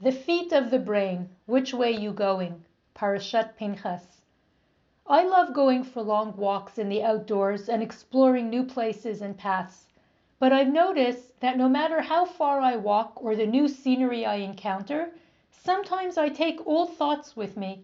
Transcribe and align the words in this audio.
The 0.00 0.12
feet 0.12 0.52
of 0.52 0.70
the 0.70 0.78
brain, 0.78 1.28
which 1.46 1.74
way 1.74 1.90
you 1.90 2.12
going? 2.12 2.64
Parashat 2.94 3.56
Pinchas. 3.56 4.20
I 5.08 5.24
love 5.24 5.52
going 5.52 5.82
for 5.82 6.02
long 6.02 6.36
walks 6.36 6.78
in 6.78 6.88
the 6.88 7.02
outdoors 7.02 7.68
and 7.68 7.82
exploring 7.82 8.48
new 8.48 8.62
places 8.62 9.20
and 9.20 9.36
paths, 9.36 9.88
but 10.38 10.52
I've 10.52 10.72
noticed 10.72 11.40
that 11.40 11.56
no 11.58 11.68
matter 11.68 12.00
how 12.00 12.24
far 12.24 12.60
I 12.60 12.76
walk 12.76 13.20
or 13.20 13.34
the 13.34 13.44
new 13.44 13.66
scenery 13.66 14.24
I 14.24 14.36
encounter, 14.36 15.14
sometimes 15.50 16.16
I 16.16 16.28
take 16.28 16.64
old 16.64 16.94
thoughts 16.94 17.36
with 17.36 17.56
me. 17.56 17.82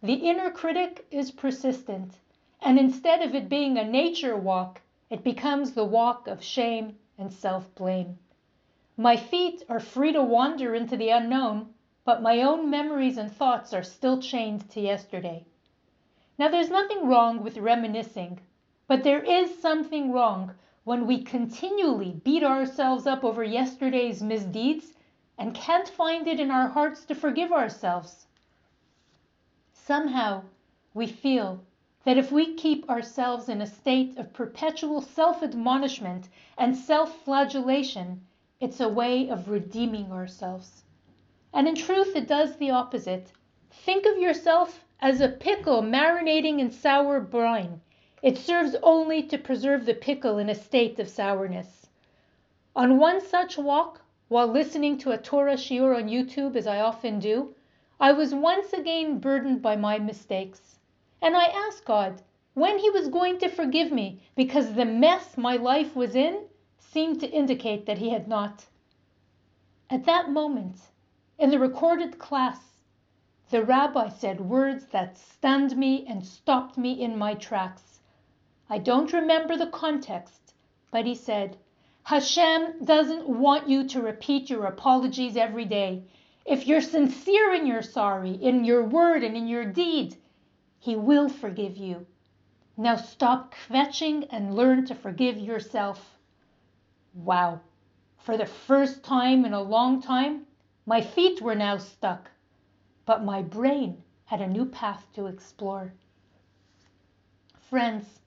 The 0.00 0.14
inner 0.14 0.52
critic 0.52 1.08
is 1.10 1.32
persistent, 1.32 2.20
and 2.62 2.78
instead 2.78 3.20
of 3.20 3.34
it 3.34 3.48
being 3.48 3.76
a 3.76 3.84
nature 3.84 4.36
walk, 4.36 4.80
it 5.10 5.24
becomes 5.24 5.72
the 5.72 5.84
walk 5.84 6.28
of 6.28 6.40
shame 6.40 6.96
and 7.18 7.32
self 7.32 7.74
blame. 7.74 8.16
My 9.00 9.16
feet 9.16 9.62
are 9.68 9.78
free 9.78 10.10
to 10.10 10.24
wander 10.24 10.74
into 10.74 10.96
the 10.96 11.10
unknown, 11.10 11.72
but 12.04 12.20
my 12.20 12.42
own 12.42 12.68
memories 12.68 13.16
and 13.16 13.30
thoughts 13.30 13.72
are 13.72 13.84
still 13.84 14.20
chained 14.20 14.68
to 14.70 14.80
yesterday. 14.80 15.46
Now, 16.36 16.48
there's 16.48 16.68
nothing 16.68 17.06
wrong 17.06 17.44
with 17.44 17.58
reminiscing, 17.58 18.40
but 18.88 19.04
there 19.04 19.22
is 19.22 19.56
something 19.56 20.10
wrong 20.10 20.56
when 20.82 21.06
we 21.06 21.22
continually 21.22 22.10
beat 22.24 22.42
ourselves 22.42 23.06
up 23.06 23.22
over 23.22 23.44
yesterday's 23.44 24.20
misdeeds 24.20 24.94
and 25.38 25.54
can't 25.54 25.88
find 25.88 26.26
it 26.26 26.40
in 26.40 26.50
our 26.50 26.66
hearts 26.66 27.04
to 27.04 27.14
forgive 27.14 27.52
ourselves. 27.52 28.26
Somehow, 29.72 30.42
we 30.92 31.06
feel 31.06 31.60
that 32.02 32.18
if 32.18 32.32
we 32.32 32.54
keep 32.54 32.90
ourselves 32.90 33.48
in 33.48 33.60
a 33.60 33.66
state 33.66 34.18
of 34.18 34.32
perpetual 34.32 35.00
self 35.00 35.40
admonishment 35.40 36.28
and 36.56 36.76
self 36.76 37.16
flagellation, 37.22 38.26
it's 38.60 38.80
a 38.80 38.88
way 38.88 39.28
of 39.30 39.48
redeeming 39.48 40.10
ourselves. 40.10 40.82
And 41.54 41.68
in 41.68 41.76
truth, 41.76 42.16
it 42.16 42.26
does 42.26 42.56
the 42.56 42.70
opposite. 42.70 43.30
Think 43.70 44.04
of 44.04 44.18
yourself 44.18 44.84
as 45.00 45.20
a 45.20 45.28
pickle 45.28 45.80
marinating 45.80 46.58
in 46.58 46.72
sour 46.72 47.20
brine. 47.20 47.80
It 48.20 48.36
serves 48.36 48.74
only 48.82 49.22
to 49.22 49.38
preserve 49.38 49.86
the 49.86 49.94
pickle 49.94 50.38
in 50.38 50.48
a 50.48 50.56
state 50.56 50.98
of 50.98 51.08
sourness. 51.08 51.86
On 52.74 52.98
one 52.98 53.20
such 53.20 53.56
walk, 53.56 54.02
while 54.26 54.48
listening 54.48 54.98
to 54.98 55.12
a 55.12 55.18
Torah 55.18 55.56
shiur 55.56 55.96
on 55.96 56.08
YouTube, 56.08 56.56
as 56.56 56.66
I 56.66 56.80
often 56.80 57.20
do, 57.20 57.54
I 58.00 58.10
was 58.10 58.34
once 58.34 58.72
again 58.72 59.20
burdened 59.20 59.62
by 59.62 59.76
my 59.76 60.00
mistakes. 60.00 60.80
And 61.22 61.36
I 61.36 61.44
asked 61.44 61.84
God 61.84 62.22
when 62.54 62.78
He 62.78 62.90
was 62.90 63.06
going 63.06 63.38
to 63.38 63.48
forgive 63.48 63.92
me 63.92 64.20
because 64.34 64.74
the 64.74 64.84
mess 64.84 65.38
my 65.38 65.54
life 65.54 65.94
was 65.94 66.16
in 66.16 66.40
seemed 66.78 67.20
to 67.20 67.30
indicate 67.30 67.86
that 67.86 67.98
he 67.98 68.10
had 68.10 68.28
not. 68.28 68.66
At 69.90 70.04
that 70.04 70.30
moment, 70.30 70.88
in 71.38 71.50
the 71.50 71.58
recorded 71.58 72.18
class, 72.18 72.82
the 73.50 73.64
rabbi 73.64 74.08
said 74.08 74.40
words 74.40 74.86
that 74.88 75.16
stunned 75.16 75.76
me 75.76 76.04
and 76.06 76.26
stopped 76.26 76.76
me 76.76 76.92
in 76.92 77.16
my 77.16 77.34
tracks. 77.34 78.00
I 78.68 78.78
don't 78.78 79.12
remember 79.12 79.56
the 79.56 79.66
context, 79.66 80.52
but 80.90 81.06
he 81.06 81.14
said, 81.14 81.56
Hashem 82.04 82.84
doesn't 82.84 83.28
want 83.28 83.68
you 83.68 83.86
to 83.88 84.02
repeat 84.02 84.50
your 84.50 84.66
apologies 84.66 85.36
every 85.36 85.64
day. 85.64 86.04
If 86.44 86.66
you're 86.66 86.80
sincere 86.80 87.54
in 87.54 87.66
your 87.66 87.82
sorry, 87.82 88.32
in 88.32 88.64
your 88.64 88.82
word 88.82 89.22
and 89.22 89.36
in 89.36 89.46
your 89.46 89.64
deed, 89.64 90.16
He 90.78 90.96
will 90.96 91.28
forgive 91.28 91.76
you. 91.76 92.06
Now 92.76 92.96
stop 92.96 93.54
kvetching 93.54 94.26
and 94.30 94.54
learn 94.54 94.86
to 94.86 94.94
forgive 94.94 95.38
yourself. 95.38 96.17
Wow! 97.24 97.62
For 98.16 98.36
the 98.36 98.46
first 98.46 99.02
time 99.02 99.44
in 99.44 99.52
a 99.52 99.60
long 99.60 100.00
time, 100.00 100.46
my 100.86 101.00
feet 101.00 101.42
were 101.42 101.56
now 101.56 101.76
stuck, 101.76 102.30
but 103.06 103.24
my 103.24 103.42
brain 103.42 104.04
had 104.26 104.40
a 104.40 104.46
new 104.46 104.64
path 104.64 105.04
to 105.14 105.26
explore. 105.26 105.94
Friends, 107.58 108.20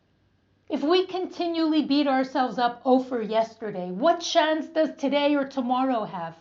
if 0.68 0.84
we 0.84 1.06
continually 1.06 1.82
beat 1.84 2.06
ourselves 2.06 2.58
up 2.58 2.82
over 2.84 3.22
yesterday, 3.22 3.92
what 3.92 4.20
chance 4.20 4.68
does 4.68 4.94
today 4.98 5.36
or 5.36 5.46
tomorrow 5.46 6.04
have? 6.04 6.36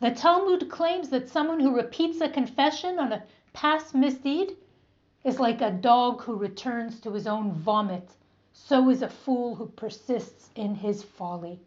The 0.00 0.12
Talmud 0.12 0.70
claims 0.70 1.10
that 1.10 1.28
someone 1.28 1.60
who 1.60 1.76
repeats 1.76 2.22
a 2.22 2.30
confession 2.30 2.98
on 2.98 3.12
a 3.12 3.24
past 3.52 3.94
misdeed 3.94 4.56
is 5.22 5.38
like 5.38 5.60
a 5.60 5.70
dog 5.70 6.22
who 6.22 6.34
returns 6.34 6.98
to 7.00 7.12
his 7.12 7.26
own 7.26 7.52
vomit 7.52 8.16
so 8.64 8.90
is 8.90 9.02
a 9.02 9.08
fool 9.08 9.54
who 9.54 9.66
persists 9.66 10.50
in 10.54 10.74
his 10.74 11.02
folly. 11.02 11.60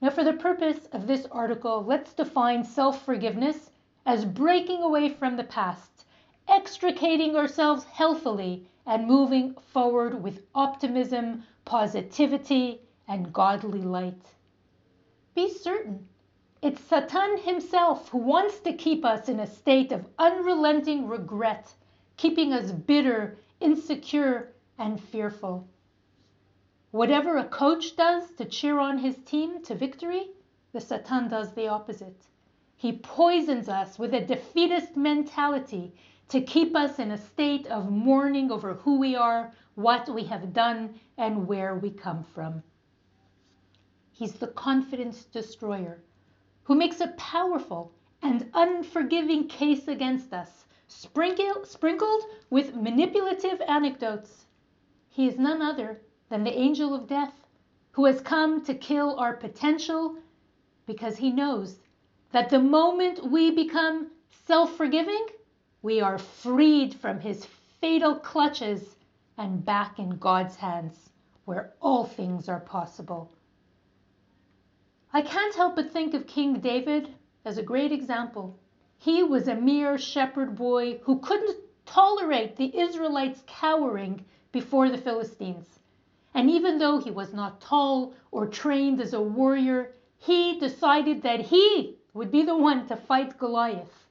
Now, 0.00 0.10
for 0.10 0.24
the 0.24 0.32
purpose 0.32 0.86
of 0.92 1.06
this 1.06 1.26
article, 1.30 1.84
let's 1.84 2.14
define 2.14 2.64
self 2.64 3.04
forgiveness 3.04 3.70
as 4.06 4.24
breaking 4.24 4.82
away 4.82 5.10
from 5.10 5.36
the 5.36 5.44
past, 5.44 6.06
extricating 6.48 7.36
ourselves 7.36 7.84
healthily, 7.84 8.66
and 8.86 9.06
moving 9.06 9.54
forward 9.54 10.22
with 10.22 10.46
optimism, 10.54 11.44
positivity, 11.64 12.80
and 13.06 13.32
godly 13.32 13.82
light. 13.82 14.34
Be 15.34 15.50
certain 15.50 16.08
it's 16.60 16.82
Satan 16.82 17.38
himself 17.38 18.08
who 18.08 18.18
wants 18.18 18.58
to 18.60 18.72
keep 18.72 19.04
us 19.04 19.28
in 19.28 19.38
a 19.38 19.46
state 19.46 19.92
of 19.92 20.08
unrelenting 20.18 21.06
regret, 21.06 21.72
keeping 22.16 22.52
us 22.52 22.72
bitter, 22.72 23.38
insecure, 23.60 24.52
and 24.78 25.00
fearful. 25.00 25.68
Whatever 26.90 27.36
a 27.36 27.44
coach 27.44 27.96
does 27.96 28.30
to 28.32 28.44
cheer 28.44 28.78
on 28.78 28.98
his 28.98 29.18
team 29.18 29.62
to 29.64 29.74
victory, 29.74 30.30
the 30.72 30.80
Satan 30.80 31.28
does 31.28 31.52
the 31.52 31.68
opposite. 31.68 32.26
He 32.76 32.92
poisons 32.98 33.68
us 33.68 33.98
with 33.98 34.14
a 34.14 34.24
defeatist 34.24 34.96
mentality 34.96 35.94
to 36.28 36.40
keep 36.40 36.76
us 36.76 36.98
in 36.98 37.10
a 37.10 37.18
state 37.18 37.66
of 37.66 37.90
mourning 37.90 38.50
over 38.52 38.74
who 38.74 38.98
we 38.98 39.16
are, 39.16 39.52
what 39.74 40.08
we 40.08 40.24
have 40.24 40.52
done, 40.52 40.98
and 41.16 41.48
where 41.48 41.74
we 41.74 41.90
come 41.90 42.22
from. 42.22 42.62
He's 44.12 44.34
the 44.34 44.48
confidence 44.48 45.24
destroyer 45.24 46.02
who 46.64 46.74
makes 46.74 47.00
a 47.00 47.08
powerful 47.08 47.92
and 48.22 48.50
unforgiving 48.54 49.48
case 49.48 49.88
against 49.88 50.32
us, 50.32 50.66
sprinkled 50.86 52.22
with 52.50 52.74
manipulative 52.74 53.60
anecdotes 53.62 54.46
he 55.18 55.26
is 55.26 55.36
none 55.36 55.60
other 55.60 56.00
than 56.28 56.44
the 56.44 56.56
angel 56.56 56.94
of 56.94 57.08
death 57.08 57.34
who 57.90 58.04
has 58.04 58.20
come 58.20 58.64
to 58.64 58.72
kill 58.72 59.18
our 59.18 59.34
potential 59.34 60.16
because 60.86 61.16
he 61.16 61.32
knows 61.32 61.80
that 62.30 62.50
the 62.50 62.60
moment 62.60 63.28
we 63.28 63.50
become 63.50 64.12
self 64.46 64.76
forgiving, 64.76 65.26
we 65.82 66.00
are 66.00 66.18
freed 66.18 66.94
from 66.94 67.18
his 67.18 67.44
fatal 67.80 68.14
clutches 68.14 68.94
and 69.36 69.64
back 69.64 69.98
in 69.98 70.18
God's 70.18 70.54
hands 70.54 71.10
where 71.46 71.72
all 71.80 72.04
things 72.04 72.48
are 72.48 72.60
possible. 72.60 73.28
I 75.12 75.22
can't 75.22 75.56
help 75.56 75.74
but 75.74 75.90
think 75.90 76.14
of 76.14 76.28
King 76.28 76.60
David 76.60 77.12
as 77.44 77.58
a 77.58 77.62
great 77.64 77.90
example. 77.90 78.56
He 78.98 79.24
was 79.24 79.48
a 79.48 79.56
mere 79.56 79.98
shepherd 79.98 80.54
boy 80.54 80.98
who 81.02 81.18
couldn't 81.18 81.56
tolerate 81.86 82.54
the 82.54 82.78
Israelites 82.78 83.42
cowering 83.48 84.24
before 84.52 84.88
the 84.88 84.98
Philistines. 84.98 85.78
And 86.34 86.50
even 86.50 86.78
though 86.78 86.98
he 86.98 87.10
was 87.10 87.32
not 87.32 87.60
tall 87.60 88.14
or 88.30 88.46
trained 88.46 89.00
as 89.00 89.12
a 89.12 89.20
warrior, 89.20 89.94
he 90.18 90.58
decided 90.58 91.22
that 91.22 91.40
he 91.40 91.96
would 92.14 92.30
be 92.30 92.42
the 92.42 92.56
one 92.56 92.86
to 92.88 92.96
fight 92.96 93.38
Goliath. 93.38 94.06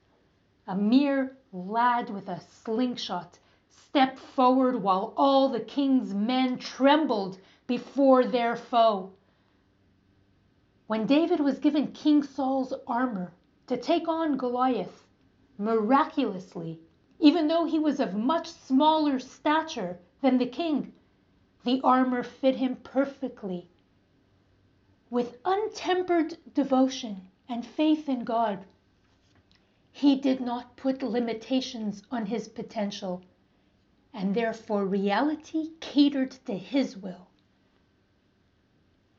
A 0.68 0.75
mere 0.75 1.38
lad 1.52 2.09
with 2.09 2.28
a 2.28 2.40
slingshot 2.40 3.40
stepped 3.70 4.20
forward 4.20 4.81
while 4.81 5.14
all 5.18 5.50
the 5.50 5.59
king's 5.59 6.14
men 6.14 6.58
trembled 6.58 7.38
before 7.66 8.25
their 8.25 8.56
foe. 8.56 9.12
When 10.88 11.06
David 11.06 11.40
was 11.40 11.59
given 11.59 11.92
King 11.92 12.24
Saul's 12.24 12.74
armor 12.86 13.34
to 13.68 13.78
take 13.78 14.08
on 14.08 14.38
Goliath, 14.38 15.06
miraculously, 15.57 16.80
even 17.19 17.48
though 17.48 17.66
he 17.66 17.80
was 17.80 18.00
of 18.00 18.13
much 18.13 18.48
smaller 18.48 19.19
stature 19.19 20.00
than 20.22 20.38
the 20.38 20.46
king. 20.46 20.94
The 21.64 21.81
armor 21.84 22.24
fit 22.24 22.56
him 22.56 22.78
perfectly. 22.78 23.68
With 25.10 25.38
untempered 25.46 26.38
devotion 26.54 27.28
and 27.48 27.66
faith 27.66 28.10
in 28.10 28.24
God, 28.24 28.66
he 29.92 30.16
did 30.16 30.40
not 30.42 30.75
put 30.75 31.02
limitations 31.02 32.04
on 32.12 32.28
his 32.28 32.48
potential, 32.48 33.24
and 34.14 34.36
therefore 34.36 34.86
reality 34.86 35.72
catered 35.80 36.31
to 36.46 36.58
his 36.58 36.96
will. 36.98 37.28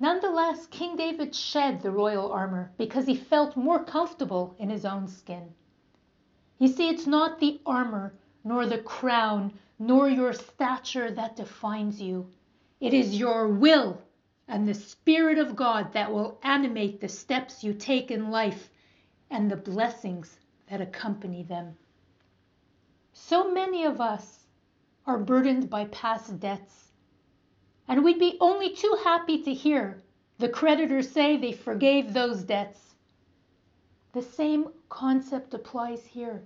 Nonetheless, 0.01 0.69
King 0.69 0.95
David 0.97 1.35
shed 1.35 1.83
the 1.83 1.91
royal 1.91 2.31
armor 2.31 2.71
because 2.79 3.07
he 3.07 3.17
felt 3.17 3.57
more 3.57 3.83
comfortable 3.83 4.55
in 4.59 4.71
his 4.71 4.85
own 4.85 5.09
skin. 5.09 5.53
You 6.59 6.69
see, 6.69 6.89
it's 6.89 7.07
not 7.07 7.41
the 7.41 7.61
armor 7.67 8.15
nor 8.45 8.67
the 8.67 8.79
crown 8.79 9.59
nor 9.79 10.09
your 10.09 10.33
stature 10.33 11.11
that 11.11 11.37
defines 11.37 12.01
you. 12.01 12.31
It 12.81 12.95
is 12.95 13.19
your 13.19 13.49
will 13.49 14.03
and 14.49 14.67
the 14.67 14.75
Spirit 14.75 15.39
of 15.39 15.57
God 15.57 15.93
that 15.93 16.13
will 16.13 16.39
animate 16.43 17.01
the 17.01 17.09
steps 17.09 17.63
you 17.63 17.75
take 17.75 18.11
in 18.11 18.31
life 18.31 18.71
and 19.31 19.51
the 19.51 19.57
blessings 19.57 20.39
that 20.71 20.81
accompany 20.81 21.43
them. 21.43 21.77
So 23.13 23.53
many 23.53 23.85
of 23.85 24.01
us 24.01 24.47
are 25.07 25.19
burdened 25.19 25.69
by 25.69 25.87
past 25.87 26.39
debts, 26.41 26.93
and 27.87 28.05
we'd 28.05 28.19
be 28.19 28.37
only 28.41 28.71
too 28.71 28.97
happy 29.03 29.43
to 29.43 29.53
hear 29.53 30.03
the 30.39 30.49
creditors 30.49 31.11
say 31.11 31.37
they 31.37 31.53
forgave 31.53 32.13
those 32.13 32.45
debts. 32.45 32.95
The 34.13 34.23
same 34.23 34.69
concept 34.89 35.53
applies 35.53 36.07
here. 36.07 36.45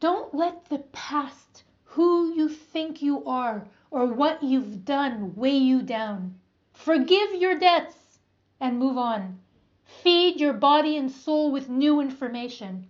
Don't 0.00 0.32
let 0.34 0.64
the 0.66 0.78
past, 0.92 1.64
who 1.94 2.32
you 2.32 2.48
think 2.48 3.02
you 3.02 3.22
are, 3.26 3.68
or 3.90 4.06
what 4.06 4.42
you've 4.42 4.82
done 4.82 5.34
weigh 5.36 5.58
you 5.58 5.82
down. 5.82 6.34
Forgive 6.72 7.34
your 7.34 7.58
debts 7.58 8.18
and 8.58 8.78
move 8.78 8.96
on. 8.96 9.38
Feed 9.84 10.40
your 10.40 10.54
body 10.54 10.96
and 10.96 11.10
soul 11.10 11.52
with 11.52 11.68
new 11.68 12.00
information. 12.00 12.86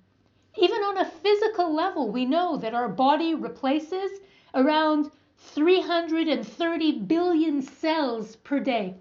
Even 0.56 0.82
on 0.82 0.98
a 0.98 1.04
physical 1.04 1.74
level, 1.74 2.12
we 2.12 2.24
know 2.24 2.56
that 2.56 2.74
our 2.74 2.88
body 2.88 3.34
replaces 3.34 4.20
around 4.54 5.10
330 5.36 6.92
billion 7.00 7.60
cells 7.60 8.36
per 8.36 8.60
day. 8.60 8.94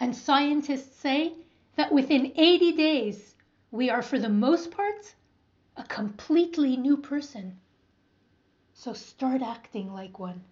And 0.00 0.16
scientists 0.16 0.96
say 0.96 1.34
that 1.76 1.92
within 1.92 2.32
80 2.34 2.72
days, 2.72 3.36
we 3.70 3.90
are, 3.90 4.02
for 4.02 4.18
the 4.18 4.28
most 4.28 4.72
part, 4.72 5.14
a 5.76 5.84
completely 5.84 6.76
new 6.76 6.96
person. 6.96 7.60
So 8.80 8.92
start 8.92 9.42
acting 9.42 9.92
like 9.92 10.20
one. 10.20 10.44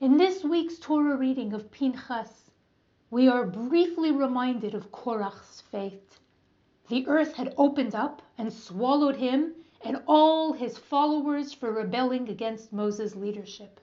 In 0.00 0.18
this 0.18 0.44
week's 0.44 0.78
Torah 0.78 1.16
reading 1.16 1.54
of 1.54 1.70
Pinchas, 1.70 2.50
we 3.10 3.26
are 3.26 3.46
briefly 3.46 4.10
reminded 4.10 4.74
of 4.74 4.92
Korach's 4.92 5.62
fate. 5.62 6.18
The 6.88 7.06
earth 7.06 7.32
had 7.36 7.54
opened 7.56 7.94
up 7.94 8.20
and 8.36 8.52
swallowed 8.52 9.16
him 9.16 9.54
and 9.82 10.02
all 10.06 10.52
his 10.52 10.76
followers 10.76 11.54
for 11.54 11.72
rebelling 11.72 12.28
against 12.28 12.70
Moses' 12.70 13.16
leadership. 13.16 13.80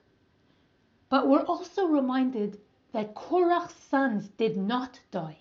But 1.08 1.26
we're 1.26 1.42
also 1.42 1.88
reminded 1.88 2.60
that 2.92 3.16
Korach's 3.16 3.74
sons 3.74 4.28
did 4.28 4.56
not 4.56 5.00
die. 5.10 5.38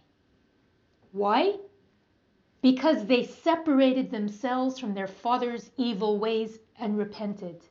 Why? 1.12 1.60
Because 2.62 3.06
they 3.06 3.24
separated 3.24 4.12
themselves 4.12 4.80
from 4.80 4.94
their 4.94 5.08
father's 5.08 5.72
evil 5.78 6.18
ways 6.18 6.60
and 6.78 6.98
repented. 6.98 7.62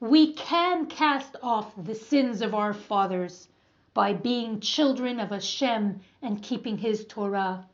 We 0.00 0.34
can 0.34 0.86
cast 0.86 1.36
off 1.42 1.72
the 1.82 1.94
sins 1.94 2.42
of 2.42 2.54
our 2.54 2.74
fathers 2.74 3.48
by 3.94 4.12
being 4.12 4.60
children 4.60 5.18
of 5.18 5.30
Hashem 5.30 6.00
and 6.20 6.42
keeping 6.42 6.76
His 6.76 7.06
Torah. 7.06 7.66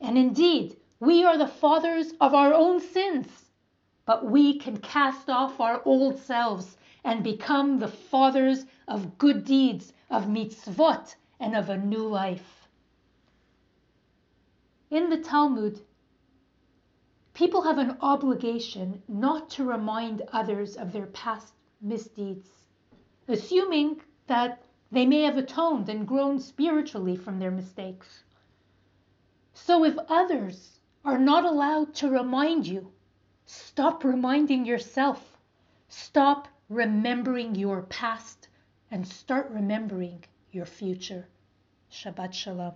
And 0.00 0.18
indeed, 0.18 0.76
we 1.00 1.24
are 1.24 1.38
the 1.38 1.46
fathers 1.48 2.12
of 2.20 2.34
our 2.34 2.52
own 2.52 2.80
sins, 2.80 3.50
but 4.04 4.26
we 4.26 4.58
can 4.58 4.76
cast 4.76 5.30
off 5.30 5.60
our 5.60 5.80
old 5.86 6.18
selves 6.18 6.76
and 7.02 7.24
become 7.24 7.78
the 7.78 7.88
fathers 7.88 8.66
of 8.86 9.16
good 9.16 9.46
deeds, 9.46 9.94
of 10.10 10.26
mitzvot, 10.26 11.14
and 11.40 11.56
of 11.56 11.70
a 11.70 11.78
new 11.78 12.06
life. 12.06 12.53
In 14.94 15.10
the 15.10 15.18
Talmud, 15.18 15.80
People 17.32 17.62
have 17.62 17.78
an 17.78 17.96
obligation 18.00 19.02
not 19.08 19.50
to 19.50 19.64
remind 19.64 20.22
others 20.32 20.76
of 20.76 20.92
their 20.92 21.06
past 21.06 21.52
misdeeds, 21.80 22.48
assuming 23.26 24.00
that 24.28 24.62
they 24.92 25.04
may 25.04 25.22
have 25.22 25.36
atoned 25.36 25.88
and 25.88 26.06
grown 26.06 26.38
spiritually 26.38 27.16
from 27.16 27.40
their 27.40 27.50
mistakes. 27.50 28.22
So 29.52 29.84
if 29.84 29.98
others 30.08 30.78
are 31.04 31.18
not 31.18 31.44
allowed 31.44 31.92
to 31.94 32.08
remind 32.08 32.68
you, 32.68 32.92
stop 33.46 34.04
reminding 34.04 34.64
yourself. 34.64 35.36
Stop 35.88 36.46
remembering 36.68 37.56
your 37.56 37.82
past 37.82 38.46
and 38.92 39.08
start 39.08 39.50
remembering 39.50 40.22
your 40.52 40.66
future. 40.66 41.26
Shabbat 41.90 42.32
Shalom. 42.32 42.74